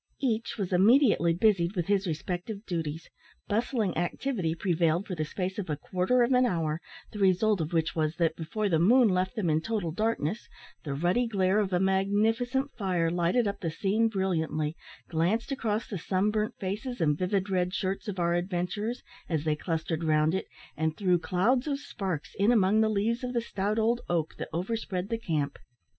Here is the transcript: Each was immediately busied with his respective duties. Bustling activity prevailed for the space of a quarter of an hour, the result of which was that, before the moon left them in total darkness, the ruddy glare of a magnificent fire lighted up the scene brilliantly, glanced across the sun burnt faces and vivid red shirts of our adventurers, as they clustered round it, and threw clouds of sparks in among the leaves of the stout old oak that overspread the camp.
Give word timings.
Each 0.19 0.57
was 0.57 0.73
immediately 0.73 1.31
busied 1.31 1.75
with 1.75 1.85
his 1.85 2.07
respective 2.07 2.65
duties. 2.65 3.07
Bustling 3.47 3.95
activity 3.95 4.55
prevailed 4.55 5.05
for 5.05 5.13
the 5.13 5.23
space 5.25 5.59
of 5.59 5.69
a 5.69 5.77
quarter 5.77 6.23
of 6.23 6.33
an 6.33 6.43
hour, 6.43 6.81
the 7.11 7.19
result 7.19 7.61
of 7.61 7.71
which 7.71 7.95
was 7.95 8.15
that, 8.15 8.35
before 8.35 8.67
the 8.67 8.79
moon 8.79 9.09
left 9.09 9.35
them 9.35 9.47
in 9.47 9.61
total 9.61 9.91
darkness, 9.91 10.49
the 10.83 10.95
ruddy 10.95 11.27
glare 11.27 11.59
of 11.59 11.71
a 11.71 11.79
magnificent 11.79 12.71
fire 12.75 13.11
lighted 13.11 13.47
up 13.47 13.59
the 13.59 13.69
scene 13.69 14.07
brilliantly, 14.07 14.75
glanced 15.07 15.51
across 15.51 15.87
the 15.87 15.99
sun 15.99 16.31
burnt 16.31 16.55
faces 16.59 16.99
and 16.99 17.15
vivid 17.19 17.51
red 17.51 17.71
shirts 17.71 18.07
of 18.07 18.17
our 18.17 18.33
adventurers, 18.33 19.03
as 19.29 19.43
they 19.43 19.55
clustered 19.55 20.03
round 20.03 20.33
it, 20.33 20.47
and 20.75 20.97
threw 20.97 21.19
clouds 21.19 21.67
of 21.67 21.79
sparks 21.79 22.33
in 22.39 22.51
among 22.51 22.81
the 22.81 22.89
leaves 22.89 23.23
of 23.23 23.33
the 23.33 23.39
stout 23.41 23.77
old 23.77 24.01
oak 24.09 24.33
that 24.39 24.49
overspread 24.51 25.09
the 25.09 25.19
camp. 25.19 25.59